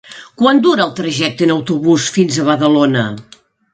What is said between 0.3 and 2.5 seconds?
Quant dura el trajecte en autobús fins a